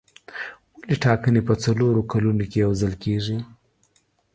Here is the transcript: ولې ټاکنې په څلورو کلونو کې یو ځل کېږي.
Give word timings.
ولې 0.79 0.95
ټاکنې 1.03 1.41
په 1.47 1.53
څلورو 1.63 2.01
کلونو 2.11 2.43
کې 2.51 2.57
یو 2.63 2.71
ځل 2.81 2.93
کېږي. 3.03 3.37